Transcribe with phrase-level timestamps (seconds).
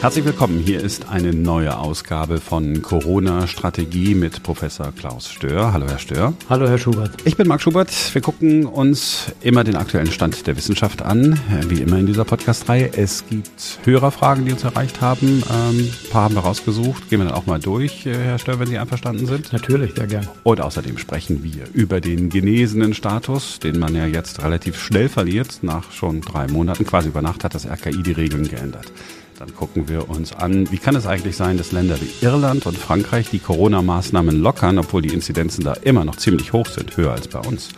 [0.00, 0.60] Herzlich willkommen.
[0.60, 5.72] Hier ist eine neue Ausgabe von Corona Strategie mit Professor Klaus Stör.
[5.72, 6.34] Hallo, Herr Stör.
[6.48, 7.10] Hallo, Herr Schubert.
[7.24, 7.90] Ich bin Marc Schubert.
[8.14, 12.92] Wir gucken uns immer den aktuellen Stand der Wissenschaft an, wie immer in dieser Podcast-Reihe.
[12.96, 15.42] Es gibt Hörerfragen, die uns erreicht haben.
[15.50, 17.10] Ähm, ein paar haben wir rausgesucht.
[17.10, 19.52] Gehen wir dann auch mal durch, äh, Herr Stör, wenn Sie einverstanden sind.
[19.52, 20.28] Natürlich, sehr gern.
[20.44, 25.58] Und außerdem sprechen wir über den genesenen Status, den man ja jetzt relativ schnell verliert.
[25.62, 28.92] Nach schon drei Monaten, quasi über Nacht, hat das RKI die Regeln geändert.
[29.38, 32.76] Dann gucken wir uns an, wie kann es eigentlich sein, dass Länder wie Irland und
[32.76, 37.28] Frankreich die Corona-Maßnahmen lockern, obwohl die Inzidenzen da immer noch ziemlich hoch sind, höher als
[37.28, 37.68] bei uns.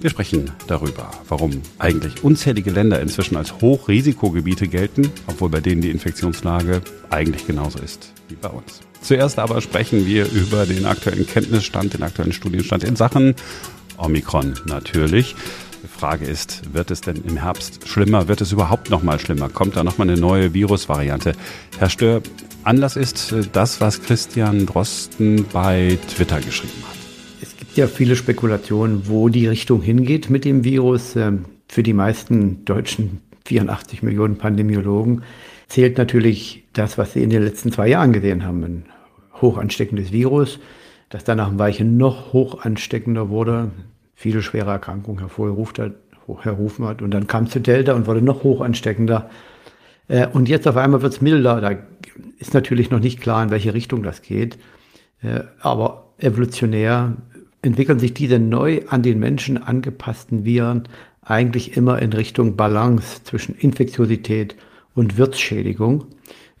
[0.00, 5.90] Wir sprechen darüber, warum eigentlich unzählige Länder inzwischen als Hochrisikogebiete gelten, obwohl bei denen die
[5.90, 8.80] Infektionslage eigentlich genauso ist wie bei uns.
[9.00, 13.36] Zuerst aber sprechen wir über den aktuellen Kenntnisstand, den aktuellen Studienstand in Sachen
[13.98, 15.36] Omikron natürlich.
[15.82, 18.26] Die Frage ist, wird es denn im Herbst schlimmer?
[18.26, 19.48] Wird es überhaupt noch mal schlimmer?
[19.48, 21.34] Kommt da noch mal eine neue Virusvariante?
[21.78, 22.20] Herr Stör,
[22.64, 26.96] Anlass ist äh, das, was Christian Drosten bei Twitter geschrieben hat.
[27.40, 31.14] Es gibt ja viele Spekulationen, wo die Richtung hingeht mit dem Virus.
[31.14, 35.22] Ähm, für die meisten deutschen 84 Millionen Pandemiologen
[35.68, 38.64] zählt natürlich das, was sie in den letzten zwei Jahren gesehen haben.
[38.64, 38.86] Ein
[39.40, 40.58] hoch ansteckendes Virus,
[41.08, 43.70] das dann nach einem Weichen noch hoch ansteckender wurde
[44.18, 47.02] viele schwere Erkrankungen hervorgerufen hat.
[47.02, 49.30] Und dann kam zu Delta und wurde noch hoch ansteckender.
[50.08, 51.60] Äh, und jetzt auf einmal wird es milder.
[51.60, 51.76] Da
[52.40, 54.58] ist natürlich noch nicht klar, in welche Richtung das geht.
[55.22, 57.16] Äh, aber evolutionär
[57.62, 60.88] entwickeln sich diese neu an den Menschen angepassten Viren
[61.22, 64.56] eigentlich immer in Richtung Balance zwischen Infektiosität
[64.96, 66.06] und Wirtsschädigung.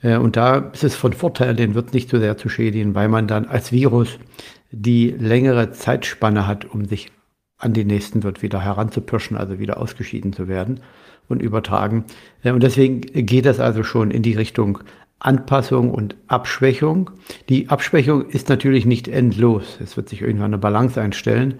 [0.00, 3.08] Äh, und da ist es von Vorteil, den Wirt nicht so sehr zu schädigen, weil
[3.08, 4.16] man dann als Virus
[4.70, 7.10] die längere Zeitspanne hat, um sich
[7.58, 10.80] an den nächsten wird wieder heranzupirschen, also wieder ausgeschieden zu werden
[11.28, 12.04] und übertragen.
[12.44, 14.78] Und deswegen geht das also schon in die Richtung
[15.20, 17.10] Anpassung und Abschwächung.
[17.48, 19.78] Die Abschwächung ist natürlich nicht endlos.
[19.82, 21.54] Es wird sich irgendwann eine Balance einstellen.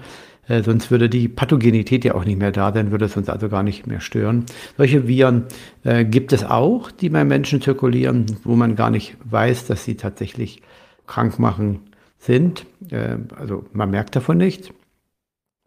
[0.47, 3.49] Äh, sonst würde die Pathogenität ja auch nicht mehr da sein, würde es uns also
[3.49, 4.47] gar nicht mehr stören.
[4.77, 5.45] Solche Viren
[5.85, 9.97] äh, gibt es auch, die bei Menschen zirkulieren, wo man gar nicht weiß, dass sie
[9.97, 10.63] tatsächlich
[11.07, 11.81] krank machen
[12.19, 12.65] sind.
[12.91, 14.71] Äh, also man merkt davon nichts.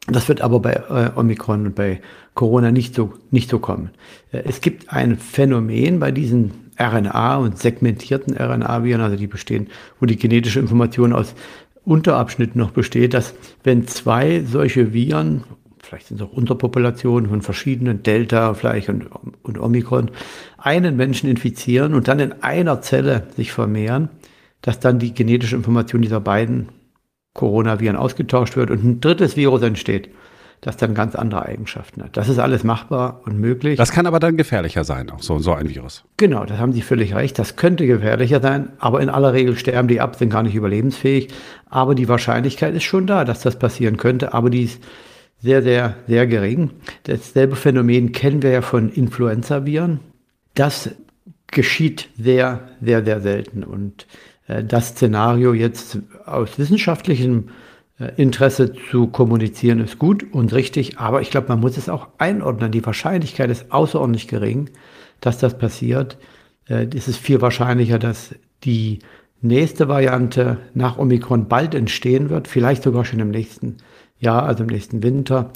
[0.07, 2.01] Das wird aber bei äh, Omikron und bei
[2.34, 3.91] Corona nicht so, nicht so kommen.
[4.31, 9.67] Äh, es gibt ein Phänomen bei diesen RNA und segmentierten RNA-Viren, also die bestehen,
[10.00, 11.35] wo die genetische Information aus
[11.84, 15.44] Unterabschnitten noch besteht, dass wenn zwei solche Viren,
[15.81, 19.07] vielleicht sind es auch Unterpopulationen von verschiedenen Delta vielleicht und,
[19.44, 20.11] und Omikron,
[20.57, 24.09] einen Menschen infizieren und dann in einer Zelle sich vermehren,
[24.61, 26.69] dass dann die genetische Information dieser beiden
[27.33, 30.09] Coronaviren ausgetauscht wird und ein drittes Virus entsteht,
[30.59, 32.17] das dann ganz andere Eigenschaften hat.
[32.17, 33.77] Das ist alles machbar und möglich.
[33.77, 36.03] Das kann aber dann gefährlicher sein, auch so, so ein Virus.
[36.17, 37.39] Genau, das haben Sie völlig recht.
[37.39, 41.29] Das könnte gefährlicher sein, aber in aller Regel sterben die ab, sind gar nicht überlebensfähig.
[41.67, 44.83] Aber die Wahrscheinlichkeit ist schon da, dass das passieren könnte, aber die ist
[45.41, 46.69] sehr, sehr, sehr gering.
[47.03, 49.99] Dasselbe Phänomen kennen wir ja von Influenza-Viren.
[50.53, 50.91] Das
[51.47, 54.05] geschieht sehr, sehr, sehr selten und
[54.47, 57.49] äh, das Szenario jetzt aus wissenschaftlichem
[57.99, 62.07] äh, Interesse zu kommunizieren ist gut und richtig, aber ich glaube, man muss es auch
[62.17, 62.71] einordnen.
[62.71, 64.69] Die Wahrscheinlichkeit ist außerordentlich gering,
[65.19, 66.17] dass das passiert.
[66.67, 68.99] Äh, es ist viel wahrscheinlicher, dass die
[69.41, 73.77] nächste Variante nach Omikron bald entstehen wird, vielleicht sogar schon im nächsten
[74.19, 75.51] Jahr, also im nächsten Winter,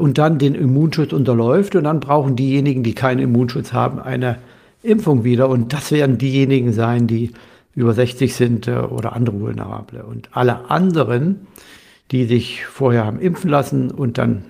[0.00, 1.76] und dann den Immunschutz unterläuft.
[1.76, 4.38] Und dann brauchen diejenigen, die keinen Immunschutz haben, eine
[4.82, 5.48] Impfung wieder.
[5.48, 7.30] Und das werden diejenigen sein, die
[7.78, 10.02] über 60 sind äh, oder andere Vulnerable.
[10.02, 11.46] Und alle anderen,
[12.10, 14.44] die sich vorher haben impfen lassen und dann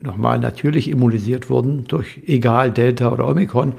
[0.00, 3.72] nochmal natürlich immunisiert wurden durch egal Delta oder Omikron,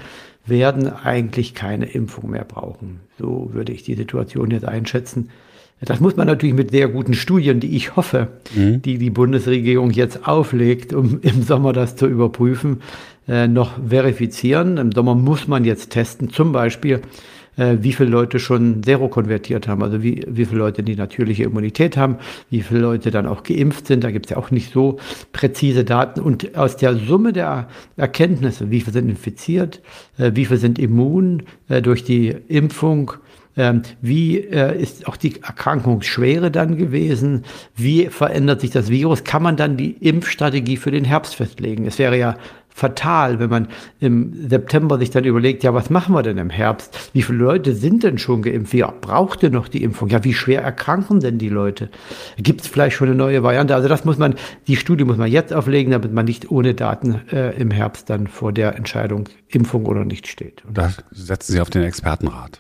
[0.48, 3.02] werden eigentlich keine Impfung mehr brauchen.
[3.20, 5.30] So würde ich die Situation jetzt einschätzen.
[5.82, 8.82] Das muss man natürlich mit sehr guten Studien, die ich hoffe, mhm.
[8.82, 12.82] die die Bundesregierung jetzt auflegt, um im Sommer das zu überprüfen,
[13.28, 14.78] äh, noch verifizieren.
[14.78, 17.02] Im Sommer muss man jetzt testen, zum Beispiel,
[17.58, 21.98] äh, wie viele Leute schon serokonvertiert haben, also wie, wie viele Leute die natürliche Immunität
[21.98, 22.18] haben,
[22.50, 24.04] wie viele Leute dann auch geimpft sind.
[24.04, 25.00] Da gibt es ja auch nicht so
[25.32, 26.20] präzise Daten.
[26.20, 27.68] Und aus der Summe der
[27.98, 29.82] Erkenntnisse, wie viele sind infiziert,
[30.18, 33.14] äh, wie viele sind immun äh, durch die Impfung,
[33.58, 37.44] ähm, wie äh, ist auch die Erkrankungsschwere dann gewesen?
[37.76, 39.24] Wie verändert sich das Virus?
[39.24, 41.86] Kann man dann die Impfstrategie für den Herbst festlegen?
[41.86, 42.38] Es wäre ja
[42.76, 43.70] fatal, wenn man
[44.02, 47.10] im September sich dann überlegt, ja, was machen wir denn im Herbst?
[47.14, 48.74] Wie viele Leute sind denn schon geimpft?
[48.74, 50.10] Wie braucht denn noch die Impfung?
[50.10, 51.90] Ja, wie schwer erkranken denn die Leute?
[52.36, 53.76] Gibt es vielleicht schon eine neue Variante?
[53.76, 54.36] Also das muss man,
[54.68, 58.28] die Studie muss man jetzt auflegen, damit man nicht ohne Daten äh, im Herbst dann
[58.28, 60.66] vor der Entscheidung Impfung oder nicht steht.
[60.66, 62.60] Und da setzen Sie auf den Expertenrat.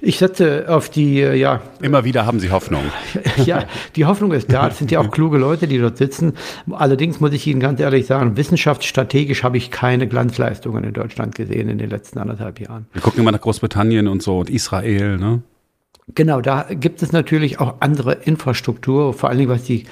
[0.00, 1.62] Ich setze auf die, äh, ja.
[1.80, 2.82] Immer wieder haben Sie Hoffnung.
[3.44, 3.64] ja,
[3.96, 4.68] die Hoffnung ist da.
[4.68, 6.34] Es sind ja auch kluge Leute, die dort sitzen.
[6.70, 11.68] Allerdings muss ich Ihnen ganz ehrlich sagen, wissenschaftsstrategisch habe ich keine Glanzleistungen in Deutschland gesehen
[11.68, 12.86] in den letzten anderthalb Jahren.
[12.92, 15.42] Wir gucken immer nach Großbritannien und so und Israel, ne?
[16.14, 19.86] Genau, da gibt es natürlich auch andere Infrastruktur, vor allen Dingen was die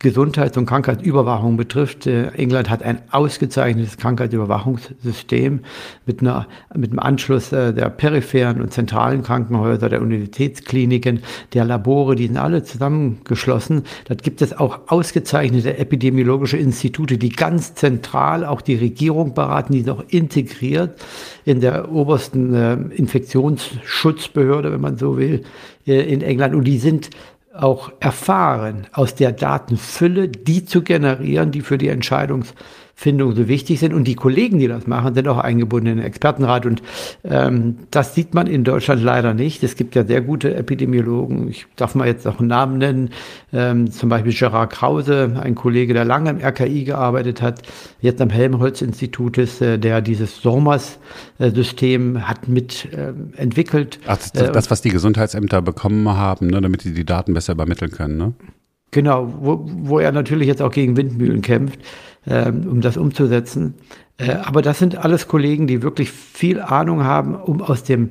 [0.00, 2.06] Gesundheits- und Krankheitsüberwachung betrifft.
[2.06, 5.60] Äh, England hat ein ausgezeichnetes Krankheitsüberwachungssystem
[6.06, 12.14] mit, einer, mit einem Anschluss äh, der peripheren und zentralen Krankenhäuser, der Universitätskliniken, der Labore,
[12.14, 13.82] die sind alle zusammengeschlossen.
[14.06, 19.80] Dort gibt es auch ausgezeichnete epidemiologische Institute, die ganz zentral auch die Regierung beraten, die
[19.80, 21.00] sind auch integriert
[21.44, 25.42] in der obersten äh, Infektionsschutzbehörde, wenn man so will,
[25.84, 26.54] in England.
[26.54, 27.08] Und die sind
[27.58, 32.54] auch erfahren, aus der Datenfülle die zu generieren, die für die Entscheidungs-
[33.00, 33.94] Findung so wichtig sind.
[33.94, 36.66] Und die Kollegen, die das machen, sind auch eingebunden in den Expertenrat.
[36.66, 36.82] Und
[37.22, 39.62] ähm, das sieht man in Deutschland leider nicht.
[39.62, 41.48] Es gibt ja sehr gute Epidemiologen.
[41.48, 43.10] Ich darf mal jetzt auch einen Namen nennen.
[43.52, 47.62] Ähm, zum Beispiel Gerard Krause, ein Kollege, der lange im RKI gearbeitet hat,
[48.00, 54.00] jetzt am Helmholtz-Institut ist, äh, der dieses SORMAS-System hat mit äh, entwickelt.
[54.08, 57.92] Ach, das, das, was die Gesundheitsämter bekommen haben, ne, damit sie die Daten besser übermitteln
[57.92, 58.32] können, ne?
[58.90, 61.78] Genau, wo, wo er natürlich jetzt auch gegen Windmühlen kämpft
[62.34, 63.74] um das umzusetzen.
[64.18, 68.10] Äh, aber das sind alles Kollegen, die wirklich viel Ahnung haben, um aus dem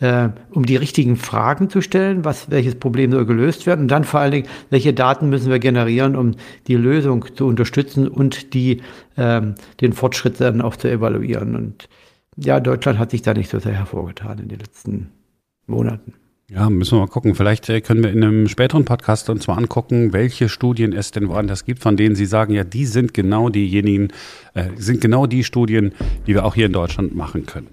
[0.00, 4.04] äh, um die richtigen Fragen zu stellen, was, welches Problem soll gelöst werden und dann
[4.04, 6.32] vor allen Dingen, welche Daten müssen wir generieren, um
[6.66, 8.82] die Lösung zu unterstützen und die,
[9.16, 11.54] ähm, den Fortschritt dann auch zu evaluieren.
[11.54, 11.88] Und
[12.36, 15.10] ja, Deutschland hat sich da nicht so sehr hervorgetan in den letzten
[15.66, 16.14] Monaten.
[16.50, 17.34] Ja, müssen wir mal gucken.
[17.34, 21.28] Vielleicht äh, können wir in einem späteren Podcast uns mal angucken, welche Studien es denn
[21.28, 24.08] woanders gibt, von denen Sie sagen, ja, die sind genau diejenigen,
[24.52, 25.92] äh, sind genau die Studien,
[26.26, 27.68] die wir auch hier in Deutschland machen können.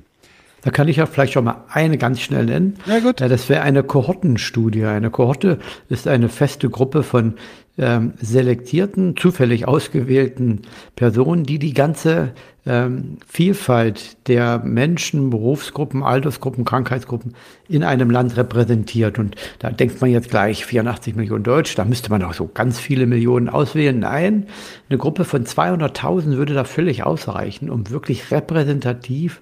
[0.61, 2.77] Da kann ich ja vielleicht schon mal eine ganz schnell nennen.
[2.85, 3.19] Ja, gut.
[3.19, 4.85] Ja, das wäre eine Kohortenstudie.
[4.85, 5.59] Eine Kohorte
[5.89, 7.33] ist eine feste Gruppe von
[7.81, 10.61] ähm, selektierten, zufällig ausgewählten
[10.95, 12.33] Personen, die die ganze
[12.65, 17.33] ähm, Vielfalt der Menschen, Berufsgruppen, Altersgruppen, Krankheitsgruppen
[17.67, 19.17] in einem Land repräsentiert.
[19.17, 22.79] Und da denkt man jetzt gleich 84 Millionen Deutsch, da müsste man auch so ganz
[22.79, 23.99] viele Millionen auswählen.
[23.99, 24.45] Nein,
[24.87, 29.41] eine Gruppe von 200.000 würde da völlig ausreichen, um wirklich repräsentativ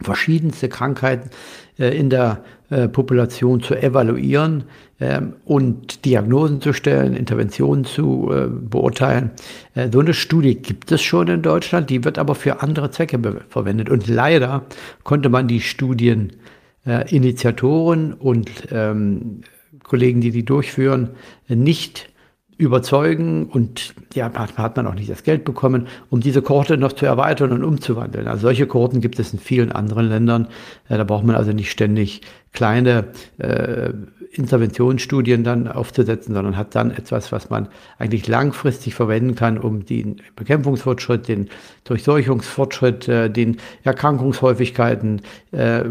[0.00, 1.30] verschiedenste Krankheiten
[1.78, 4.64] äh, in der äh, Population zu evaluieren
[5.00, 9.30] ähm, und Diagnosen zu stellen, Interventionen zu äh, beurteilen.
[9.74, 13.40] Äh, so eine Studie gibt es schon in Deutschland, die wird aber für andere Zwecke
[13.48, 13.88] verwendet.
[13.88, 14.66] Und leider
[15.02, 19.40] konnte man die Studieninitiatoren und ähm,
[19.82, 21.12] Kollegen, die die durchführen,
[21.48, 22.10] nicht
[22.58, 27.06] überzeugen und ja, hat man auch nicht das Geld bekommen, um diese Kohorte noch zu
[27.06, 28.26] erweitern und umzuwandeln.
[28.26, 30.48] Also solche Kohorten gibt es in vielen anderen Ländern.
[30.88, 32.22] Da braucht man also nicht ständig
[32.52, 33.92] kleine äh,
[34.32, 40.16] Interventionsstudien dann aufzusetzen, sondern hat dann etwas, was man eigentlich langfristig verwenden kann, um den
[40.34, 41.48] Bekämpfungsfortschritt, den
[41.84, 45.22] Durchseuchungsfortschritt, äh, den Erkrankungshäufigkeiten
[45.52, 45.84] äh,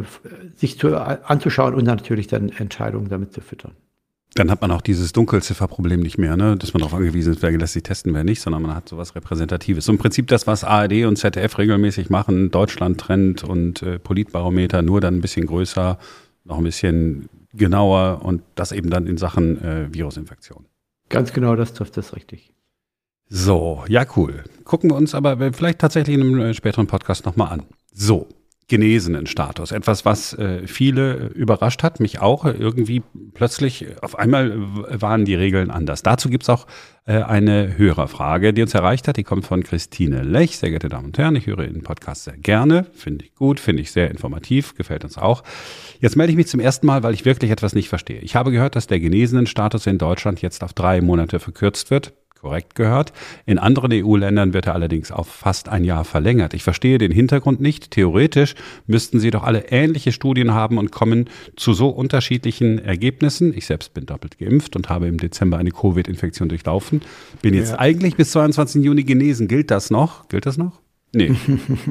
[0.55, 3.71] sich zu, anzuschauen und natürlich dann Entscheidungen damit zu füttern.
[4.37, 6.55] Dann hat man auch dieses Dunkelzifferproblem nicht mehr, ne?
[6.57, 9.15] dass man darauf angewiesen ist, wer lässt sich testen, wer nicht, sondern man hat sowas
[9.15, 9.85] Repräsentatives.
[9.85, 15.01] So im Prinzip das, was ARD und ZDF regelmäßig machen, Deutschland-Trend und äh, Politbarometer, nur
[15.01, 15.97] dann ein bisschen größer,
[16.43, 20.65] noch ein bisschen genauer und das eben dann in Sachen äh, Virusinfektion.
[21.09, 22.53] Ganz genau, das trifft das richtig.
[23.29, 24.43] So, ja, cool.
[24.63, 27.63] Gucken wir uns aber vielleicht tatsächlich in einem äh, späteren Podcast nochmal an.
[27.91, 28.27] So,
[28.69, 29.71] genesenen Status.
[29.71, 32.43] Etwas, was äh, viele überrascht hat, mich auch.
[32.43, 33.01] Irgendwie
[33.33, 36.03] plötzlich, auf einmal waren die Regeln anders.
[36.03, 36.67] Dazu gibt's auch
[37.05, 39.15] äh, eine Hörerfrage, die uns erreicht hat.
[39.15, 40.57] Die kommt von Christine Lech.
[40.57, 42.85] Sehr geehrte Damen und Herren, ich höre Ihren Podcast sehr gerne.
[42.93, 45.43] Finde ich gut, finde ich sehr informativ, gefällt uns auch.
[46.01, 48.19] Jetzt melde ich mich zum ersten Mal, weil ich wirklich etwas nicht verstehe.
[48.19, 52.13] Ich habe gehört, dass der genesenen Status in Deutschland jetzt auf drei Monate verkürzt wird
[52.39, 53.13] korrekt gehört.
[53.45, 56.53] In anderen EU-Ländern wird er allerdings auf fast ein Jahr verlängert.
[56.53, 57.91] Ich verstehe den Hintergrund nicht.
[57.91, 63.53] Theoretisch müssten sie doch alle ähnliche Studien haben und kommen zu so unterschiedlichen Ergebnissen.
[63.55, 67.01] Ich selbst bin doppelt geimpft und habe im Dezember eine Covid-Infektion durchlaufen.
[67.41, 67.79] Bin jetzt ja.
[67.79, 68.83] eigentlich bis 22.
[68.83, 69.47] Juni genesen.
[69.47, 70.27] Gilt das noch?
[70.29, 70.81] Gilt das noch?
[71.13, 71.35] Nee.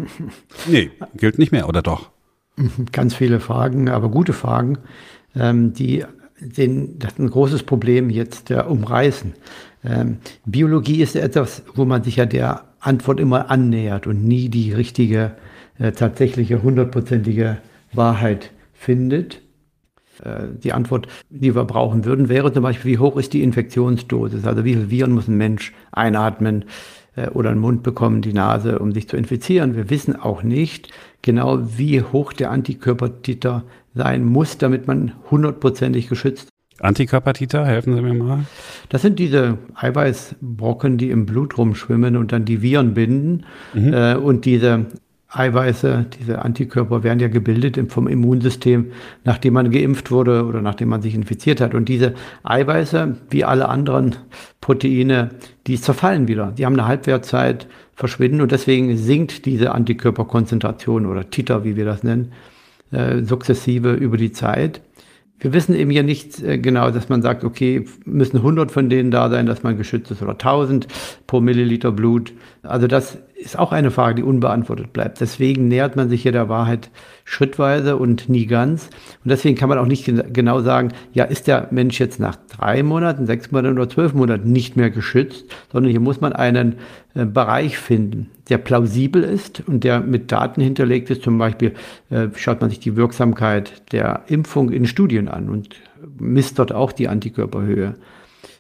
[0.69, 2.11] nee, gilt nicht mehr, oder doch?
[2.93, 4.79] Ganz viele Fragen, aber gute Fragen,
[5.35, 6.05] ähm, die
[6.40, 9.35] den, das ein großes Problem jetzt äh, umreißen.
[9.85, 14.73] Ähm, Biologie ist etwas, wo man sich ja der Antwort immer annähert und nie die
[14.73, 15.33] richtige,
[15.78, 17.59] äh, tatsächliche, hundertprozentige
[17.93, 19.40] Wahrheit findet.
[20.23, 24.47] Äh, die Antwort, die wir brauchen würden, wäre zum Beispiel, wie hoch ist die Infektionsdosis?
[24.47, 26.66] Also wie viele Viren muss ein Mensch einatmen
[27.16, 29.76] äh, oder einen Mund bekommen, die Nase, um sich zu infizieren?
[29.76, 30.90] Wir wissen auch nicht
[31.23, 33.64] genau, wie hoch der Antikörpertiter
[33.97, 36.49] sein muss, damit man hundertprozentig geschützt
[36.81, 38.45] Antikörpertiter, helfen Sie mir mal.
[38.91, 43.47] Das sind diese Eiweißbrocken, die im Blut rumschwimmen und dann die Viren binden.
[43.73, 43.95] Mhm.
[43.95, 44.87] Äh, und diese
[45.29, 48.93] Eiweiße, diese Antikörper werden ja gebildet vom Immunsystem,
[49.25, 51.75] nachdem man geimpft wurde oder nachdem man sich infiziert hat.
[51.75, 54.17] Und diese Eiweiße, wie alle anderen
[54.61, 55.31] Proteine,
[55.67, 56.53] die zerfallen wieder.
[56.53, 62.03] Die haben eine Halbwertzeit, verschwinden und deswegen sinkt diese Antikörperkonzentration oder Titer, wie wir das
[62.03, 62.33] nennen,
[62.90, 64.81] äh, sukzessive über die Zeit.
[65.38, 69.11] Wir wissen eben ja nicht äh, genau, dass man sagt, okay, müssen 100 von denen
[69.11, 70.87] da sein, dass man geschützt ist oder 1000
[71.26, 72.33] pro Milliliter Blut.
[72.62, 75.21] Also das ist auch eine Frage, die unbeantwortet bleibt.
[75.21, 76.90] Deswegen nähert man sich hier der Wahrheit
[77.25, 78.87] schrittweise und nie ganz.
[79.25, 82.83] Und deswegen kann man auch nicht genau sagen, ja, ist der Mensch jetzt nach drei
[82.83, 86.76] Monaten, sechs Monaten oder zwölf Monaten nicht mehr geschützt, sondern hier muss man einen
[87.14, 91.23] äh, Bereich finden, der plausibel ist und der mit Daten hinterlegt ist.
[91.23, 91.75] Zum Beispiel
[92.11, 95.76] äh, schaut man sich die Wirksamkeit der Impfung in Studien an und
[96.19, 97.95] misst dort auch die Antikörperhöhe.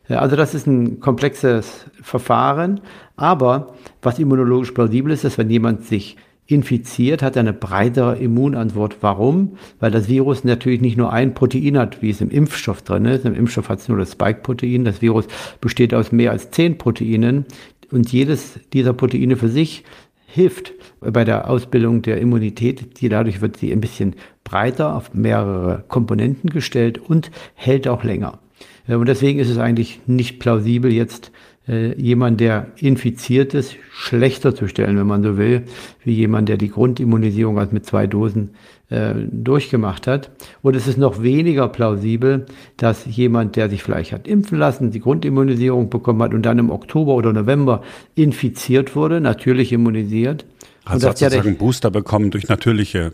[0.08, 2.80] Also das ist ein komplexes Verfahren,
[3.16, 8.98] aber was immunologisch plausibel ist, ist, wenn jemand sich infiziert, hat er eine breitere Immunantwort.
[9.00, 9.56] Warum?
[9.80, 13.24] Weil das Virus natürlich nicht nur ein Protein hat, wie es im Impfstoff drin ist.
[13.24, 14.84] Im Impfstoff hat es nur das Spike-Protein.
[14.84, 15.26] Das Virus
[15.60, 17.46] besteht aus mehr als zehn Proteinen
[17.90, 19.84] und jedes dieser Proteine für sich
[20.26, 23.00] hilft bei der Ausbildung der Immunität.
[23.00, 28.38] Die, dadurch wird sie ein bisschen breiter auf mehrere Komponenten gestellt und hält auch länger.
[28.86, 31.32] Und deswegen ist es eigentlich nicht plausibel, jetzt
[31.68, 35.64] äh, jemand, der infiziert ist, schlechter zu stellen, wenn man so will,
[36.04, 38.50] wie jemand, der die Grundimmunisierung also mit zwei Dosen
[38.88, 40.30] äh, durchgemacht hat.
[40.62, 42.46] Und es ist noch weniger plausibel,
[42.76, 46.70] dass jemand, der sich vielleicht hat impfen lassen, die Grundimmunisierung bekommen hat und dann im
[46.70, 47.82] Oktober oder November
[48.14, 50.44] infiziert wurde, natürlich immunisiert,
[50.84, 53.12] hat sozusagen einen Booster bekommen durch natürliche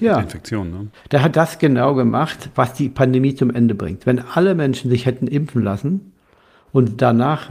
[0.00, 0.70] ja, Infektionen.
[0.72, 0.86] Ne?
[1.10, 4.06] Der hat das genau gemacht, was die Pandemie zum Ende bringt.
[4.06, 6.12] Wenn alle Menschen sich hätten impfen lassen
[6.72, 7.50] und danach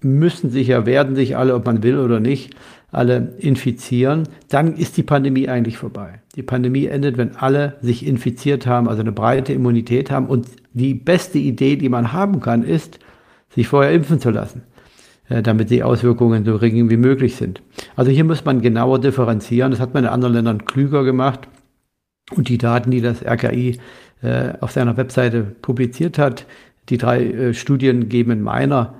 [0.00, 2.54] müssen sich ja, werden sich alle, ob man will oder nicht,
[2.90, 6.20] alle infizieren, dann ist die Pandemie eigentlich vorbei.
[6.36, 10.26] Die Pandemie endet, wenn alle sich infiziert haben, also eine breite Immunität haben.
[10.26, 12.98] Und die beste Idee, die man haben kann, ist,
[13.50, 14.62] sich vorher impfen zu lassen.
[15.28, 17.60] Äh, damit die Auswirkungen so gering wie möglich sind.
[17.96, 19.70] Also hier muss man genauer differenzieren.
[19.70, 21.48] Das hat man in anderen Ländern klüger gemacht.
[22.34, 23.78] Und die Daten, die das RKI
[24.22, 26.46] äh, auf seiner Webseite publiziert hat,
[26.88, 28.94] die drei äh, Studien geben in meiner,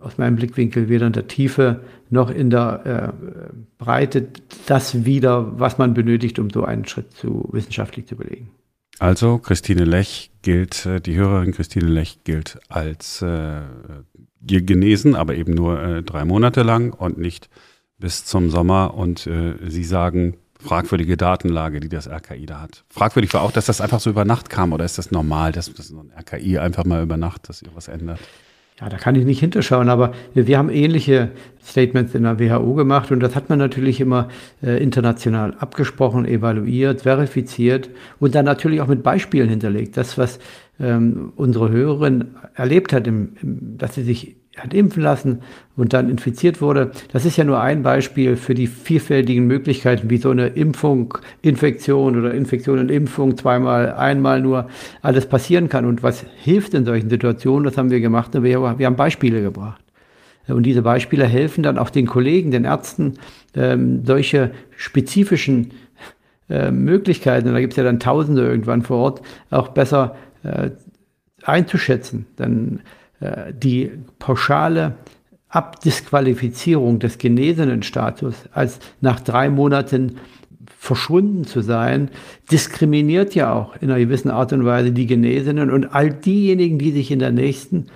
[0.00, 4.28] aus meinem Blickwinkel weder in der Tiefe noch in der äh, Breite
[4.66, 8.50] das wieder, was man benötigt, um so einen Schritt zu wissenschaftlich zu belegen.
[8.98, 13.24] Also Christine Lech gilt, äh, die Hörerin Christine Lech gilt als
[14.40, 17.48] genesen, aber eben nur äh, drei Monate lang und nicht
[17.98, 18.94] bis zum Sommer.
[18.94, 22.84] Und äh, Sie sagen, fragwürdige Datenlage, die das RKI da hat.
[22.88, 25.72] Fragwürdig war auch, dass das einfach so über Nacht kam oder ist das normal, dass,
[25.72, 28.20] dass so ein RKI einfach mal über Nacht, dass ihr was ändert?
[28.80, 31.30] Ja, da kann ich nicht hinterschauen, aber wir haben ähnliche
[31.64, 34.28] Statements in der WHO gemacht und das hat man natürlich immer
[34.62, 39.96] äh, international abgesprochen, evaluiert, verifiziert und dann natürlich auch mit Beispielen hinterlegt.
[39.96, 40.38] Das, was
[40.78, 45.40] ähm, unsere Hörerin erlebt hat, im, im, dass sie sich hat impfen lassen
[45.76, 46.90] und dann infiziert wurde.
[47.12, 52.18] Das ist ja nur ein Beispiel für die vielfältigen Möglichkeiten, wie so eine Impfung, Infektion
[52.18, 54.68] oder Infektion und Impfung zweimal, einmal nur
[55.02, 55.84] alles passieren kann.
[55.84, 58.30] Und was hilft in solchen Situationen, das haben wir gemacht.
[58.34, 59.82] Wir, wir haben Beispiele gebracht.
[60.48, 63.14] Und diese Beispiele helfen dann auch den Kollegen, den Ärzten,
[63.54, 65.72] ähm, solche spezifischen
[66.48, 70.70] äh, Möglichkeiten, und da gibt es ja dann Tausende irgendwann vor Ort, auch besser äh,
[71.42, 72.26] einzuschätzen.
[72.36, 72.80] Dann
[73.52, 74.94] die pauschale
[75.48, 80.16] Abdisqualifizierung des genesenen Status als nach drei Monaten
[80.78, 82.10] verschwunden zu sein,
[82.52, 86.92] diskriminiert ja auch in einer gewissen Art und Weise die Genesenen und all diejenigen, die
[86.92, 87.86] sich in der nächsten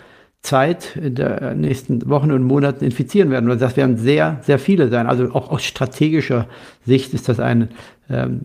[0.42, 3.48] Zeit, in der nächsten Wochen und Monaten infizieren werden.
[3.48, 5.06] Und das werden sehr, sehr viele sein.
[5.06, 6.48] Also auch aus strategischer
[6.84, 7.68] Sicht ist das ein
[8.10, 8.40] ähm,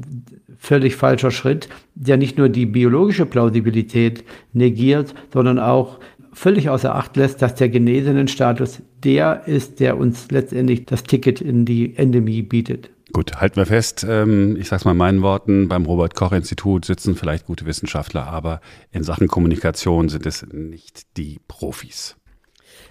[0.59, 5.99] völlig falscher Schritt, der nicht nur die biologische Plausibilität negiert, sondern auch
[6.37, 11.41] völlig außer Acht lässt, dass der genesenen Status der ist, der uns letztendlich das Ticket
[11.41, 12.91] in die Endemie bietet.
[13.11, 16.33] Gut, halten wir fest, ähm, ich sage es mal in meinen Worten, beim Robert Koch
[16.33, 22.15] Institut sitzen vielleicht gute Wissenschaftler, aber in Sachen Kommunikation sind es nicht die Profis.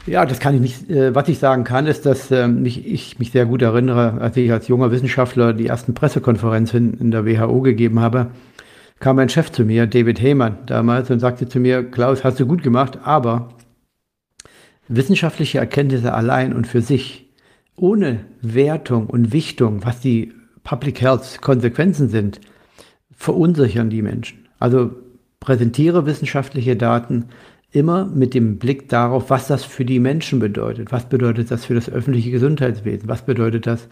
[0.07, 0.91] Ja, das kann ich nicht.
[0.91, 4.51] Äh, was ich sagen kann, ist, dass ähm, ich mich sehr gut erinnere, als ich
[4.51, 8.31] als junger Wissenschaftler die ersten Pressekonferenzen in der WHO gegeben habe
[8.99, 12.47] kam mein Chef zu mir, David Heyman damals, und sagte zu mir, Klaus, hast du
[12.47, 13.51] gut gemacht, aber
[14.89, 17.33] wissenschaftliche Erkenntnisse allein und für sich,
[17.77, 20.33] ohne Wertung und Wichtung, was die
[20.65, 22.41] Public Health Konsequenzen sind,
[23.11, 24.49] verunsichern die Menschen.
[24.59, 24.93] Also
[25.41, 27.27] präsentiere wissenschaftliche Daten
[27.73, 30.93] immer mit dem Blick darauf, was das für die Menschen bedeutet.
[30.93, 33.09] Was bedeutet das für das öffentliche Gesundheitswesen?
[33.09, 33.89] Was bedeutet das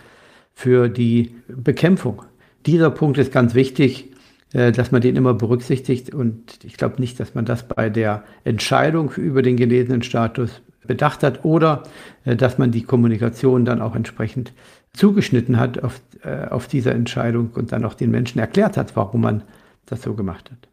[0.55, 2.23] für die Bekämpfung?
[2.65, 4.14] Dieser Punkt ist ganz wichtig,
[4.55, 6.15] dass man den immer berücksichtigt.
[6.15, 11.23] Und ich glaube nicht, dass man das bei der Entscheidung über den gelesenen Status bedacht
[11.23, 11.83] hat oder
[12.25, 14.53] äh, dass man die Kommunikation dann auch entsprechend
[14.93, 19.23] zugeschnitten hat auf, äh, auf diese Entscheidung und dann auch den Menschen erklärt hat, warum
[19.23, 19.43] man
[19.87, 20.69] das so gemacht hat.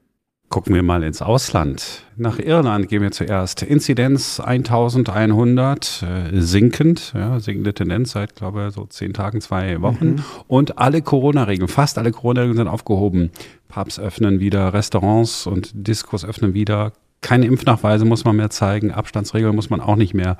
[0.50, 2.03] Gucken wir mal ins Ausland.
[2.17, 3.63] Nach Irland gehen wir zuerst.
[3.63, 10.15] Inzidenz 1100, äh, sinkend, ja, sinkende Tendenz seit, glaube ich, so zehn Tagen, zwei Wochen.
[10.15, 10.23] Mhm.
[10.50, 13.31] Und alle Corona-Regeln, fast alle Corona-Regeln sind aufgehoben.
[13.71, 16.93] Pubs öffnen wieder, Restaurants und Diskos öffnen wieder.
[17.21, 20.37] Keine Impfnachweise muss man mehr zeigen, Abstandsregeln muss man auch nicht mehr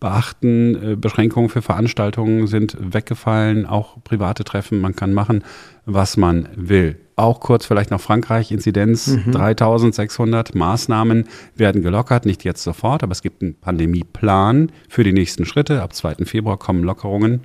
[0.00, 0.92] beachten.
[0.92, 5.44] Äh, Beschränkungen für Veranstaltungen sind weggefallen, auch private Treffen, man kann machen,
[5.84, 6.98] was man will.
[7.16, 9.32] Auch kurz vielleicht noch Frankreich, Inzidenz mhm.
[9.32, 15.44] 3600 Maßnahmen werden gelockert, nicht jetzt sofort, aber es gibt einen Pandemieplan für die nächsten
[15.44, 15.82] Schritte.
[15.82, 16.24] Ab 2.
[16.24, 17.42] Februar kommen Lockerungen.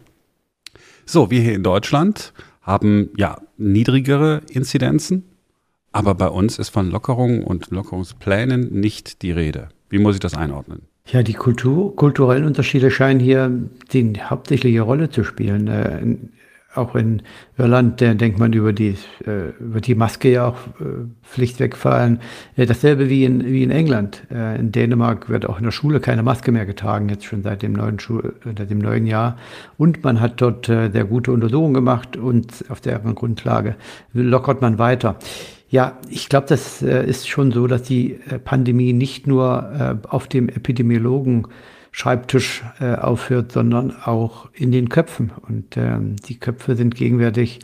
[1.05, 2.33] So, wir hier in Deutschland
[2.67, 5.23] haben ja niedrigere Inzidenzen,
[5.91, 9.69] aber bei uns ist von Lockerungen und Lockerungsplänen nicht die Rede.
[9.89, 10.81] Wie muss ich das einordnen?
[11.07, 13.49] Ja, die Kultur, kulturellen Unterschiede scheinen hier
[13.93, 16.29] die hauptsächliche Rolle zu spielen.
[16.77, 17.21] Äh, auch in
[17.57, 22.19] Irland äh, denkt man über die, äh, über die Maske ja auch äh, Pflicht wegfallen.
[22.55, 24.23] Äh, dasselbe wie in, wie in England.
[24.31, 27.61] Äh, in Dänemark wird auch in der Schule keine Maske mehr getragen, jetzt schon seit
[27.61, 29.37] dem neuen, Schul seit dem neuen Jahr.
[29.77, 33.75] Und man hat dort äh, sehr gute Untersuchungen gemacht und auf deren Grundlage
[34.13, 35.17] lockert man weiter.
[35.69, 41.45] Ja, ich glaube, das ist schon so, dass die Pandemie nicht nur auf dem Epidemiologen
[41.97, 45.31] Schreibtisch äh, aufhört, sondern auch in den Köpfen.
[45.47, 47.57] Und äh, die Köpfe sind gegenwärtig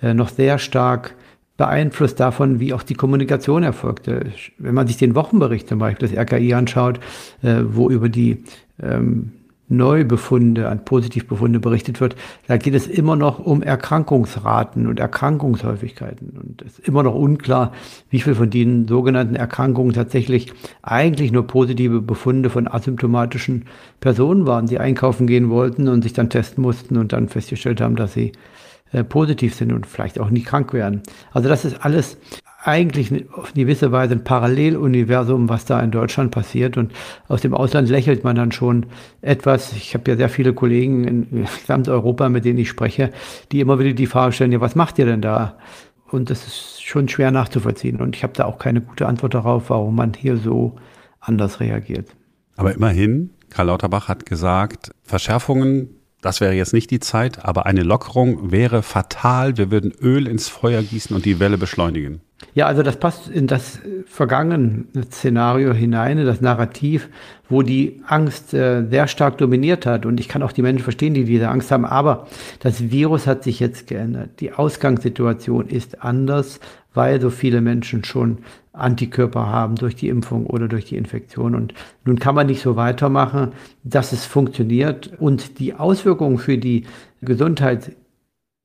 [0.00, 1.16] äh, noch sehr stark
[1.56, 4.26] beeinflusst davon, wie auch die Kommunikation erfolgte.
[4.56, 7.00] Wenn man sich den Wochenbericht zum Beispiel des RKI anschaut,
[7.42, 8.44] äh, wo über die
[8.80, 9.32] ähm,
[9.72, 12.14] Neubefunde, an Positivbefunde berichtet wird,
[12.46, 16.30] da geht es immer noch um Erkrankungsraten und Erkrankungshäufigkeiten.
[16.30, 17.72] Und es ist immer noch unklar,
[18.10, 23.64] wie viel von den sogenannten Erkrankungen tatsächlich eigentlich nur positive Befunde von asymptomatischen
[24.00, 27.96] Personen waren, die einkaufen gehen wollten und sich dann testen mussten und dann festgestellt haben,
[27.96, 28.32] dass sie
[28.92, 31.02] äh, positiv sind und vielleicht auch nie krank werden.
[31.32, 32.18] Also das ist alles
[32.64, 36.76] eigentlich auf eine gewisse Weise ein Paralleluniversum, was da in Deutschland passiert.
[36.76, 36.92] Und
[37.28, 38.86] aus dem Ausland lächelt man dann schon
[39.20, 39.72] etwas.
[39.72, 43.10] Ich habe ja sehr viele Kollegen in gesamt Europa, mit denen ich spreche,
[43.50, 45.58] die immer wieder die Frage stellen, ja, was macht ihr denn da?
[46.10, 48.00] Und das ist schon schwer nachzuvollziehen.
[48.00, 50.76] Und ich habe da auch keine gute Antwort darauf, warum man hier so
[51.20, 52.10] anders reagiert.
[52.56, 57.82] Aber immerhin, Karl Lauterbach hat gesagt, Verschärfungen das wäre jetzt nicht die Zeit, aber eine
[57.82, 59.58] Lockerung wäre fatal.
[59.58, 62.20] Wir würden Öl ins Feuer gießen und die Welle beschleunigen.
[62.54, 67.08] Ja, also das passt in das vergangene Szenario hinein, in das Narrativ,
[67.48, 70.06] wo die Angst äh, sehr stark dominiert hat.
[70.06, 71.84] Und ich kann auch die Menschen verstehen, die diese Angst haben.
[71.84, 72.26] Aber
[72.60, 74.40] das Virus hat sich jetzt geändert.
[74.40, 76.60] Die Ausgangssituation ist anders,
[76.94, 78.38] weil so viele Menschen schon
[78.72, 81.54] Antikörper haben durch die Impfung oder durch die Infektion.
[81.54, 81.74] Und
[82.04, 83.52] nun kann man nicht so weitermachen,
[83.84, 85.12] dass es funktioniert.
[85.18, 86.84] Und die Auswirkungen für die
[87.20, 87.92] Gesundheit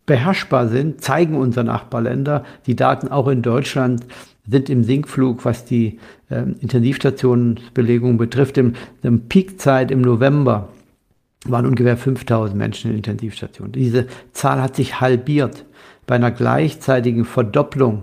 [0.05, 2.45] beherrschbar sind, zeigen unsere Nachbarländer.
[2.65, 4.05] Die Daten auch in Deutschland
[4.49, 8.57] sind im Sinkflug, was die äh, Intensivstationsbelegung betrifft.
[8.57, 10.69] Im, im Peakzeit im November
[11.45, 13.73] waren ungefähr 5000 Menschen in Intensivstationen.
[13.73, 15.65] Diese Zahl hat sich halbiert
[16.05, 18.01] bei einer gleichzeitigen Verdopplung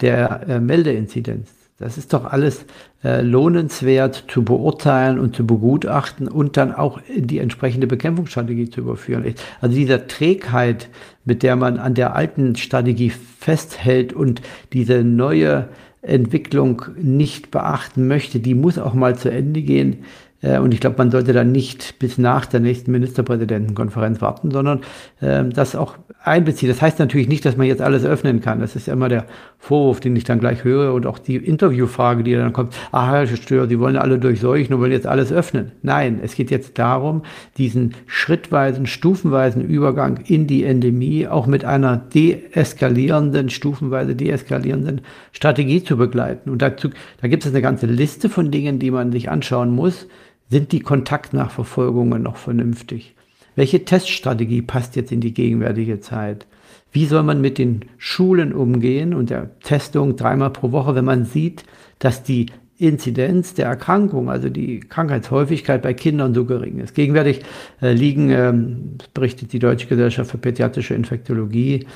[0.00, 1.50] der äh, Meldeinzidenz.
[1.78, 2.64] Das ist doch alles
[3.04, 8.80] äh, lohnenswert zu beurteilen und zu begutachten und dann auch in die entsprechende Bekämpfungsstrategie zu
[8.80, 9.34] überführen.
[9.60, 10.88] Also dieser Trägheit,
[11.26, 14.40] mit der man an der alten Strategie festhält und
[14.72, 15.68] diese neue
[16.00, 20.04] Entwicklung nicht beachten möchte, die muss auch mal zu Ende gehen.
[20.42, 24.80] Äh, und ich glaube, man sollte dann nicht bis nach der nächsten Ministerpräsidentenkonferenz warten, sondern
[25.20, 26.68] äh, das auch einbeziehen.
[26.68, 28.60] Das heißt natürlich nicht, dass man jetzt alles öffnen kann.
[28.60, 29.26] Das ist ja immer der
[29.58, 32.74] Vorwurf, den ich dann gleich höre und auch die Interviewfrage, die dann kommt.
[32.92, 35.72] Ah, Herr Stör, Sie wollen alle durchseuchen und wollen jetzt alles öffnen.
[35.82, 37.22] Nein, es geht jetzt darum,
[37.56, 45.96] diesen schrittweisen, stufenweisen Übergang in die Endemie auch mit einer deeskalierenden, stufenweise deeskalierenden Strategie zu
[45.96, 46.50] begleiten.
[46.50, 50.06] Und dazu, da gibt es eine ganze Liste von Dingen, die man sich anschauen muss
[50.48, 53.14] sind die Kontaktnachverfolgungen noch vernünftig?
[53.54, 56.46] Welche Teststrategie passt jetzt in die gegenwärtige Zeit?
[56.92, 61.24] Wie soll man mit den Schulen umgehen und der Testung dreimal pro Woche, wenn man
[61.24, 61.64] sieht,
[61.98, 62.46] dass die
[62.78, 66.94] Inzidenz der Erkrankung, also die Krankheitshäufigkeit bei Kindern so gering ist.
[66.94, 67.40] Gegenwärtig
[67.80, 71.86] äh, liegen, ähm, berichtet die Deutsche Gesellschaft für Pädiatrische Infektologie,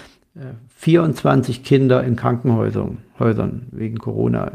[0.76, 4.52] 24 Kinder in Krankenhäusern Häusern wegen Corona.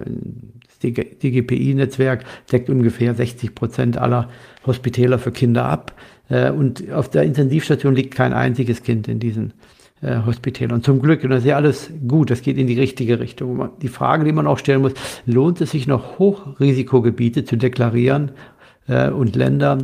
[0.64, 4.29] Das DGPI-Netzwerk deckt ungefähr 60 Prozent aller
[4.65, 5.93] Hospitäler für Kinder ab.
[6.29, 9.53] Äh, und auf der Intensivstation liegt kein einziges Kind in diesen
[10.01, 10.83] äh, Hospitälern.
[10.83, 13.69] Zum Glück, und das ist ja alles gut, das geht in die richtige Richtung.
[13.81, 14.93] Die Frage, die man auch stellen muss,
[15.25, 18.31] lohnt es sich noch Hochrisikogebiete zu deklarieren
[18.87, 19.77] äh, und Länder,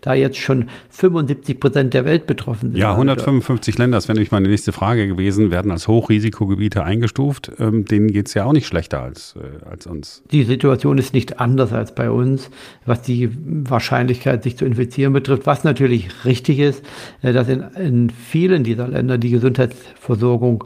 [0.00, 2.80] da jetzt schon 75 Prozent der Welt betroffen sind.
[2.80, 7.52] Ja, 155 Länder, das wäre nämlich meine nächste Frage gewesen, werden als Hochrisikogebiete eingestuft.
[7.58, 10.22] Ähm, denen geht es ja auch nicht schlechter als, äh, als uns.
[10.30, 12.50] Die Situation ist nicht anders als bei uns,
[12.86, 15.46] was die Wahrscheinlichkeit, sich zu infizieren betrifft.
[15.46, 16.84] Was natürlich richtig ist,
[17.22, 20.64] äh, dass in, in vielen dieser Länder die Gesundheitsversorgung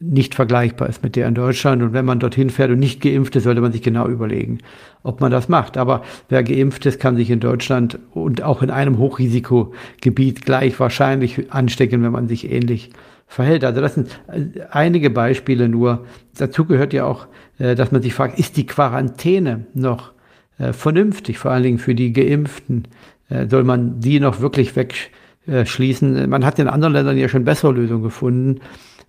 [0.00, 1.82] nicht vergleichbar ist mit der in Deutschland.
[1.82, 4.58] Und wenn man dorthin fährt und nicht geimpft ist, sollte man sich genau überlegen,
[5.02, 5.76] ob man das macht.
[5.76, 11.52] Aber wer geimpft ist, kann sich in Deutschland und auch in einem Hochrisikogebiet gleich wahrscheinlich
[11.52, 12.90] anstecken, wenn man sich ähnlich
[13.26, 13.62] verhält.
[13.62, 16.06] Also das sind äh, einige Beispiele nur.
[16.36, 17.26] Dazu gehört ja auch,
[17.58, 20.12] äh, dass man sich fragt, ist die Quarantäne noch
[20.58, 22.88] äh, vernünftig, vor allen Dingen für die Geimpften?
[23.48, 26.28] Soll man die noch wirklich wegschließen?
[26.28, 28.60] Man hat in anderen Ländern ja schon bessere Lösungen gefunden.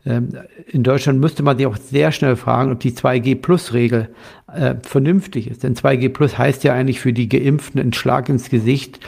[0.06, 0.30] Ähm,
[0.68, 4.10] in Deutschland müsste man sich auch sehr schnell fragen, ob die 2G-Plus-Regel
[4.54, 5.64] äh, vernünftig ist.
[5.64, 9.00] Denn 2G-Plus heißt ja eigentlich für die Geimpften ein Schlag ins Gesicht.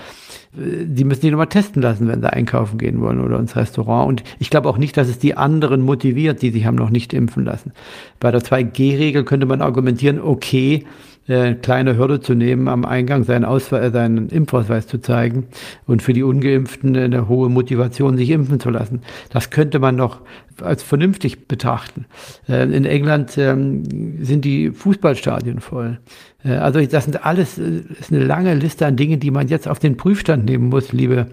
[0.55, 4.07] Äh, die müssen sich nochmal testen lassen, wenn sie einkaufen gehen wollen oder ins Restaurant.
[4.07, 7.13] Und ich glaube auch nicht, dass es die anderen motiviert, die sich haben noch nicht
[7.13, 7.71] impfen lassen.
[8.19, 10.85] Bei der 2G-Regel könnte man argumentieren, okay,
[11.27, 15.47] äh, kleine Hürde zu nehmen, am Eingang seinen, Ausweis, äh, seinen Impfausweis zu zeigen
[15.87, 19.01] und für die Ungeimpften eine hohe Motivation, sich impfen zu lassen.
[19.29, 20.19] Das könnte man noch
[20.61, 22.05] als vernünftig betrachten.
[22.47, 23.83] Äh, in England ähm,
[24.23, 25.99] sind die Fußballstadien voll.
[26.43, 29.95] Also das sind alles ist eine lange Liste an Dingen, die man jetzt auf den
[29.95, 31.27] Prüfstand nehmen muss, liebe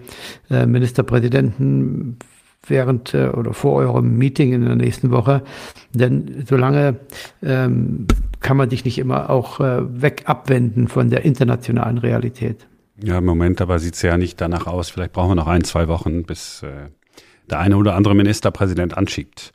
[0.47, 2.17] Ministerpräsidenten
[2.67, 5.43] während äh, oder vor eurem Meeting in der nächsten Woche.
[5.93, 6.95] Denn solange
[7.43, 8.07] ähm,
[8.41, 12.67] kann man sich nicht immer auch äh, weg abwenden von der internationalen Realität.
[13.01, 14.89] Ja, im Moment aber sieht es ja nicht danach aus.
[14.89, 16.89] Vielleicht brauchen wir noch ein, zwei Wochen, bis äh,
[17.49, 19.51] der eine oder andere Ministerpräsident anschiebt.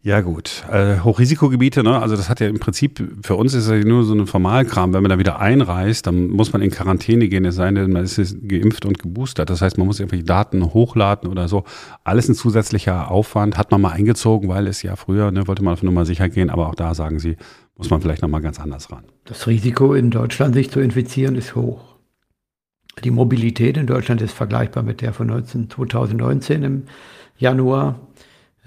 [0.00, 2.00] Ja gut, äh, Hochrisikogebiete, ne?
[2.00, 4.92] also das hat ja im Prinzip, für uns ist ja nur so ein Formalkram.
[4.92, 8.04] Wenn man da wieder einreist, dann muss man in Quarantäne gehen, es sei denn, man
[8.04, 9.50] ist geimpft und geboostert.
[9.50, 11.64] Das heißt, man muss irgendwelche Daten hochladen oder so.
[12.04, 15.72] Alles ein zusätzlicher Aufwand, hat man mal eingezogen, weil es ja früher, ne, wollte man
[15.72, 17.36] auf Nummer sicher gehen, aber auch da sagen sie,
[17.76, 19.02] muss man vielleicht nochmal ganz anders ran.
[19.24, 21.96] Das Risiko in Deutschland, sich zu infizieren, ist hoch.
[23.02, 26.82] Die Mobilität in Deutschland ist vergleichbar mit der von 19, 2019 im
[27.36, 27.98] Januar.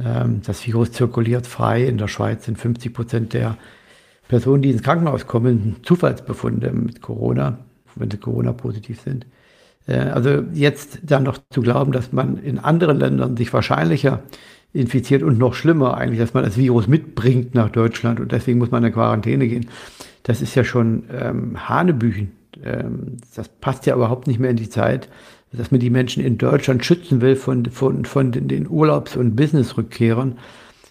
[0.03, 1.83] Ähm, das Virus zirkuliert frei.
[1.85, 3.57] In der Schweiz sind 50 Prozent der
[4.27, 7.59] Personen, die ins Krankenhaus kommen, Zufallsbefunde mit Corona,
[7.95, 9.25] wenn sie Corona-positiv sind.
[9.87, 14.23] Äh, also jetzt dann noch zu glauben, dass man in anderen Ländern sich wahrscheinlicher
[14.73, 18.71] infiziert und noch schlimmer eigentlich, dass man das Virus mitbringt nach Deutschland und deswegen muss
[18.71, 19.67] man in Quarantäne gehen.
[20.23, 22.31] Das ist ja schon ähm, Hanebüchen.
[22.63, 25.09] Ähm, das passt ja überhaupt nicht mehr in die Zeit,
[25.53, 30.37] dass man die Menschen in Deutschland schützen will von, von, von den Urlaubs- und Businessrückkehrern,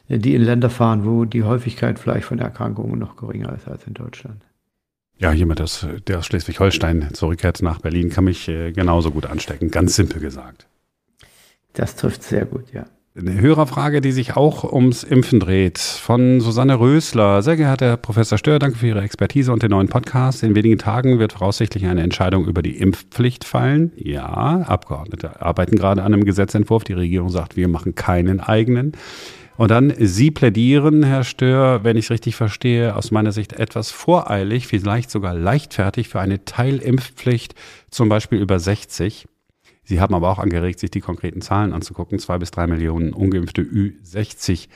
[0.09, 3.87] äh, die in Länder fahren, wo die Häufigkeit vielleicht von Erkrankungen noch geringer ist als
[3.87, 4.43] in Deutschland.
[5.19, 9.71] Ja, jemand, das, der aus Schleswig-Holstein zurückkehrt nach Berlin, kann mich äh, genauso gut anstecken,
[9.71, 10.67] ganz simpel gesagt.
[11.75, 12.87] Das trifft sehr gut, ja.
[13.19, 17.43] Eine Hörerfrage, die sich auch ums Impfen dreht, von Susanne Rösler.
[17.43, 20.45] Sehr geehrter Herr Professor Stör, danke für Ihre Expertise und den neuen Podcast.
[20.45, 23.91] In wenigen Tagen wird voraussichtlich eine Entscheidung über die Impfpflicht fallen.
[23.97, 26.85] Ja, Abgeordnete arbeiten gerade an einem Gesetzentwurf.
[26.85, 28.93] Die Regierung sagt, wir machen keinen eigenen.
[29.57, 33.91] Und dann, Sie plädieren, Herr Stör, wenn ich es richtig verstehe, aus meiner Sicht etwas
[33.91, 37.57] voreilig, vielleicht sogar leichtfertig für eine Teilimpfpflicht,
[37.91, 39.27] zum Beispiel über 60.
[39.91, 42.21] Sie haben aber auch angeregt, sich die konkreten Zahlen anzugucken.
[42.21, 44.69] Zwei bis drei Millionen ungeimpfte Ü60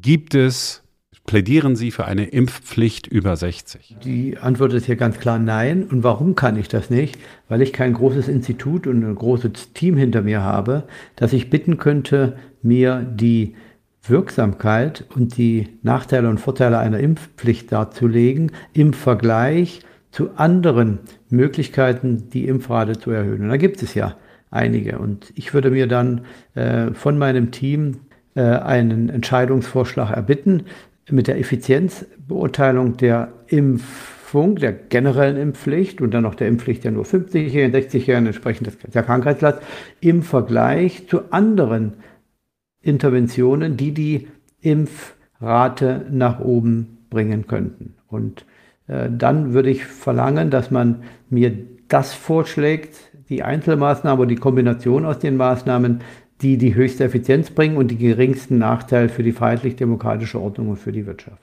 [0.00, 0.82] gibt es.
[1.26, 3.98] Plädieren Sie für eine Impfpflicht über 60?
[4.02, 5.84] Die Antwort ist hier ganz klar nein.
[5.84, 7.18] Und warum kann ich das nicht?
[7.50, 10.84] Weil ich kein großes Institut und ein großes Team hinter mir habe,
[11.16, 13.56] das ich bitten könnte, mir die
[14.04, 19.80] Wirksamkeit und die Nachteile und Vorteile einer Impfpflicht darzulegen im Vergleich
[20.12, 23.42] zu anderen Möglichkeiten, die Impfrate zu erhöhen.
[23.42, 24.16] Und da gibt es ja
[24.56, 24.98] einige.
[24.98, 26.22] Und ich würde mir dann
[26.54, 28.00] äh, von meinem Team
[28.34, 30.64] äh, einen Entscheidungsvorschlag erbitten
[31.10, 37.04] mit der Effizienzbeurteilung der Impfung, der generellen Impfpflicht und dann noch der Impfpflicht der nur
[37.04, 39.60] 50-Jährigen, 60-Jährigen, entsprechend der Krankheitslast,
[40.00, 41.94] im Vergleich zu anderen
[42.82, 44.28] Interventionen, die die
[44.60, 47.94] Impfrate nach oben bringen könnten.
[48.08, 48.44] Und
[48.88, 51.56] äh, dann würde ich verlangen, dass man mir
[51.88, 52.96] das vorschlägt,
[53.28, 56.00] die Einzelmaßnahmen oder die Kombination aus den Maßnahmen,
[56.42, 60.92] die die höchste Effizienz bringen und die geringsten Nachteile für die freiheitlich-demokratische Ordnung und für
[60.92, 61.42] die Wirtschaft.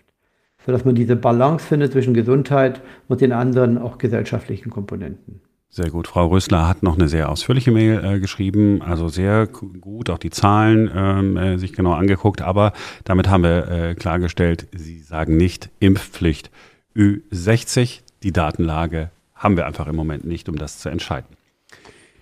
[0.65, 5.41] Sodass man diese Balance findet zwischen Gesundheit und den anderen auch gesellschaftlichen Komponenten.
[5.69, 6.07] Sehr gut.
[6.07, 10.29] Frau Rösler hat noch eine sehr ausführliche Mail äh, geschrieben, also sehr gut, auch die
[10.29, 12.73] Zahlen ähm, äh, sich genau angeguckt, aber
[13.05, 16.51] damit haben wir äh, klargestellt, Sie sagen nicht Impfpflicht
[16.95, 18.01] Ü60.
[18.21, 21.35] Die Datenlage haben wir einfach im Moment nicht, um das zu entscheiden.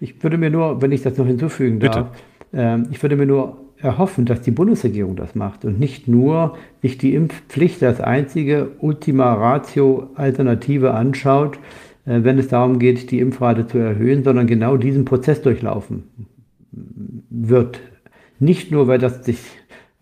[0.01, 2.07] Ich würde mir nur, wenn ich das noch hinzufügen darf,
[2.53, 6.97] äh, ich würde mir nur erhoffen, dass die Bundesregierung das macht und nicht nur sich
[6.97, 11.59] die Impfpflicht als einzige Ultima Ratio Alternative anschaut,
[12.05, 16.03] äh, wenn es darum geht, die Impfrate zu erhöhen, sondern genau diesen Prozess durchlaufen
[17.29, 17.79] wird.
[18.39, 19.21] Nicht nur, weil das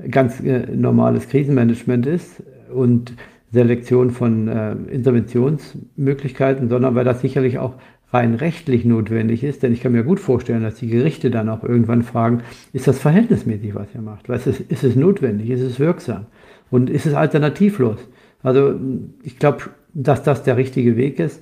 [0.10, 2.42] ganz äh, normales Krisenmanagement ist
[2.74, 3.14] und
[3.52, 7.76] Selektion von äh, Interventionsmöglichkeiten, sondern weil das sicherlich auch
[8.12, 9.64] rein rechtlich notwendig ist.
[9.64, 12.42] Denn ich kann mir gut vorstellen, dass die Gerichte dann auch irgendwann fragen,
[12.74, 14.30] ist das verhältnismäßig, was ihr macht?
[14.30, 15.50] Ist, ist es notwendig?
[15.50, 16.26] Ist es wirksam?
[16.72, 18.00] Und ist es alternativlos?
[18.44, 18.80] Also
[19.24, 21.42] ich glaube, dass das der richtige Weg ist.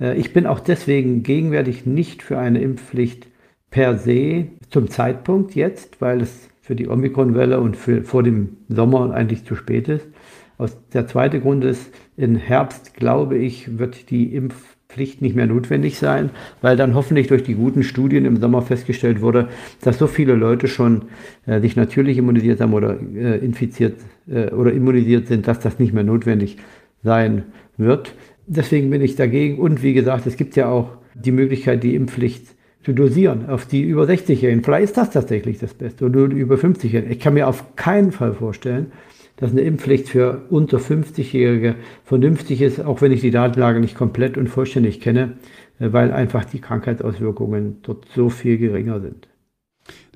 [0.00, 3.26] Äh, ich bin auch deswegen gegenwärtig nicht für eine Impfpflicht
[3.70, 9.12] per se zum Zeitpunkt jetzt, weil es für die Omikronwelle und für, vor dem Sommer
[9.12, 10.06] eigentlich zu spät ist.
[10.58, 14.34] Aus, der zweite Grund ist, im Herbst, glaube ich, wird die
[14.96, 16.30] Impfpflicht nicht mehr notwendig sein,
[16.62, 19.48] weil dann hoffentlich durch die guten Studien im Sommer festgestellt wurde,
[19.82, 21.02] dass so viele Leute schon
[21.46, 23.96] äh, sich natürlich immunisiert haben oder äh, infiziert
[24.28, 26.56] äh, oder immunisiert sind, dass das nicht mehr notwendig
[27.04, 27.44] sein
[27.76, 28.14] wird.
[28.46, 29.58] Deswegen bin ich dagegen.
[29.58, 32.46] Und wie gesagt, es gibt ja auch die Möglichkeit, die Impfpflicht
[32.82, 34.62] zu dosieren auf die über 60-Jährigen.
[34.62, 37.10] Vielleicht ist das tatsächlich das Beste oder über 50-Jährigen.
[37.10, 38.92] Ich kann mir auf keinen Fall vorstellen,
[39.36, 44.38] dass eine Impfpflicht für unter 50-Jährige vernünftig ist, auch wenn ich die Datenlage nicht komplett
[44.38, 45.34] und vollständig kenne,
[45.78, 49.28] weil einfach die Krankheitsauswirkungen dort so viel geringer sind.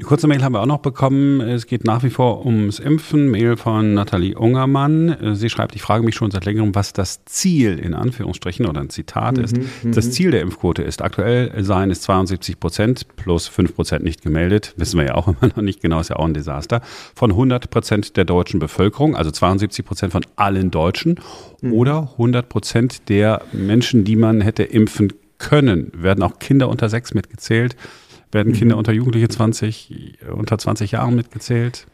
[0.00, 1.42] Eine kurze Mail haben wir auch noch bekommen.
[1.42, 3.30] Es geht nach wie vor ums Impfen.
[3.30, 5.34] Mail von Nathalie Ungermann.
[5.34, 8.88] Sie schreibt, ich frage mich schon seit längerem, was das Ziel in Anführungsstrichen oder ein
[8.88, 9.58] Zitat mhm, ist.
[9.58, 9.92] Mhm.
[9.92, 14.72] Das Ziel der Impfquote ist aktuell seien es 72 Prozent plus 5 Prozent nicht gemeldet.
[14.78, 16.80] Wissen wir ja auch immer noch nicht genau, ist ja auch ein Desaster.
[17.14, 21.20] Von 100 Prozent der deutschen Bevölkerung, also 72 Prozent von allen Deutschen
[21.60, 21.74] mhm.
[21.74, 25.90] oder 100 Prozent der Menschen, die man hätte impfen können.
[25.94, 27.76] Werden auch Kinder unter sechs mitgezählt.
[28.32, 31.86] Werden Kinder unter Jugendliche 20, unter 20 Jahren mitgezählt?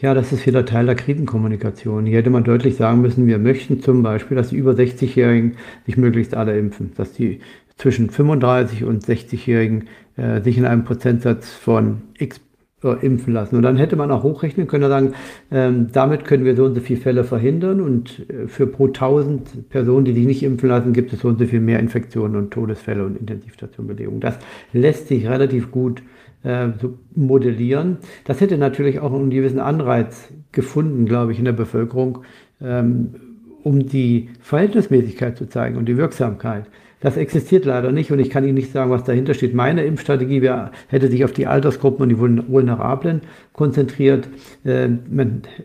[0.00, 2.06] Ja, das ist wieder Teil der Krisenkommunikation.
[2.06, 5.96] Hier hätte man deutlich sagen müssen, wir möchten zum Beispiel, dass die über 60-Jährigen sich
[5.96, 7.40] möglichst alle impfen, dass die
[7.76, 12.40] zwischen 35 und 60-Jährigen äh, sich in einem Prozentsatz von x
[12.84, 13.56] äh, impfen lassen.
[13.56, 15.12] Und dann hätte man auch hochrechnen können und sagen,
[15.50, 19.68] ähm, damit können wir so und so viele Fälle verhindern und äh, für pro 1000
[19.70, 22.50] Personen, die sich nicht impfen lassen, gibt es so und so viel mehr Infektionen und
[22.50, 24.20] Todesfälle und Intensivstationbelegungen.
[24.20, 24.38] Das
[24.72, 26.02] lässt sich relativ gut
[26.42, 27.98] äh, so modellieren.
[28.24, 32.18] Das hätte natürlich auch einen gewissen Anreiz gefunden, glaube ich, in der Bevölkerung,
[32.60, 33.14] ähm,
[33.62, 36.66] um die Verhältnismäßigkeit zu zeigen und die Wirksamkeit.
[37.02, 39.54] Das existiert leider nicht und ich kann Ihnen nicht sagen, was dahinter steht.
[39.54, 44.28] Meine Impfstrategie wär, hätte sich auf die Altersgruppen und die Vulnerablen konzentriert.
[44.64, 44.88] Äh,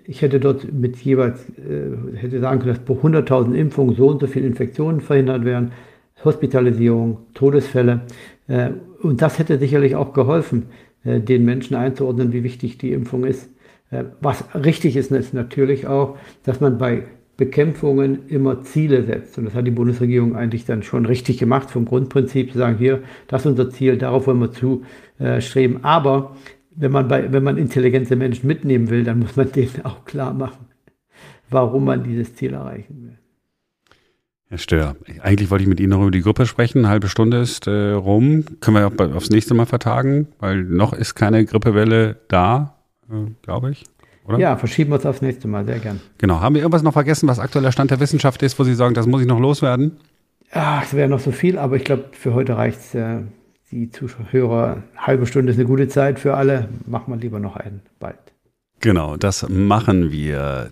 [0.05, 4.19] ich hätte dort mit jeweils, äh, hätte sagen können, dass pro 100.000 Impfungen so und
[4.19, 5.73] so viele Infektionen verhindert werden,
[6.25, 8.01] Hospitalisierung, Todesfälle.
[8.47, 8.71] Äh,
[9.03, 10.65] und das hätte sicherlich auch geholfen,
[11.03, 13.49] den Menschen einzuordnen, wie wichtig die Impfung ist.
[14.19, 17.03] Was richtig ist, ist natürlich auch, dass man bei
[17.37, 19.37] Bekämpfungen immer Ziele setzt.
[19.37, 23.03] Und das hat die Bundesregierung eigentlich dann schon richtig gemacht, vom Grundprinzip zu sagen, hier,
[23.27, 24.83] das ist unser Ziel, darauf wollen wir zu
[25.19, 25.39] äh.
[25.83, 26.35] Aber
[26.75, 30.33] wenn man, bei, wenn man intelligente Menschen mitnehmen will, dann muss man denen auch klar
[30.33, 30.65] machen,
[31.49, 33.17] warum man dieses Ziel erreichen will.
[34.49, 36.79] Herr Stör, eigentlich wollte ich mit Ihnen noch über die Gruppe sprechen.
[36.79, 38.45] Eine halbe Stunde ist äh, rum.
[38.61, 42.77] Können wir aufs nächste Mal vertagen, weil noch ist keine Grippewelle da,
[43.11, 43.83] äh, glaube ich
[44.27, 44.37] oder?
[44.37, 46.01] Ja, verschieben wir es aufs nächste Mal, sehr gern.
[46.17, 46.41] Genau.
[46.41, 49.07] Haben wir irgendwas noch vergessen, was aktueller Stand der Wissenschaft ist, wo Sie sagen, das
[49.07, 49.97] muss ich noch loswerden?
[50.53, 52.95] Ja, es wäre noch so viel, aber ich glaube, für heute reicht es.
[52.95, 53.19] Äh,
[53.71, 56.69] die Zuhörer, halbe Stunde ist eine gute Zeit für alle.
[56.85, 58.17] Machen wir lieber noch einen bald.
[58.79, 60.71] Genau, das machen wir.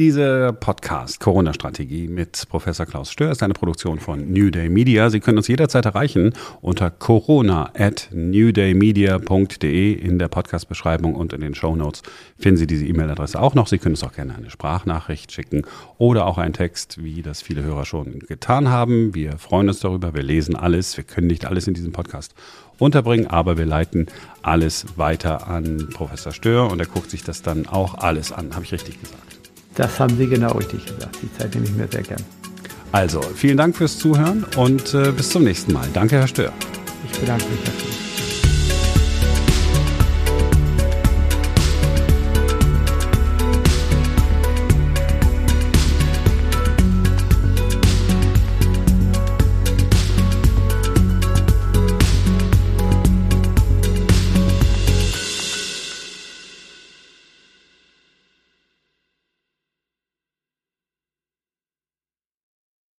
[0.00, 5.10] Diese Podcast Corona-Strategie mit Professor Klaus Stör ist eine Produktion von New Day Media.
[5.10, 6.32] Sie können uns jederzeit erreichen
[6.62, 9.92] unter corona at newdaymedia.de.
[9.92, 12.00] In der Podcast-Beschreibung und in den Show Notes
[12.38, 13.66] finden Sie diese E-Mail-Adresse auch noch.
[13.66, 15.66] Sie können uns auch gerne eine Sprachnachricht schicken
[15.98, 19.14] oder auch einen Text, wie das viele Hörer schon getan haben.
[19.14, 20.14] Wir freuen uns darüber.
[20.14, 20.96] Wir lesen alles.
[20.96, 22.34] Wir können nicht alles in diesem Podcast
[22.78, 24.06] unterbringen, aber wir leiten
[24.40, 28.54] alles weiter an Professor Stör und er guckt sich das dann auch alles an.
[28.54, 29.29] Habe ich richtig gesagt?
[29.80, 31.16] Das haben Sie genau richtig gesagt.
[31.22, 32.22] Die Zeit nehme ich mir sehr gern.
[32.92, 35.88] Also, vielen Dank fürs Zuhören und äh, bis zum nächsten Mal.
[35.94, 36.52] Danke, Herr Stör.
[37.10, 38.19] Ich bedanke mich herzlich.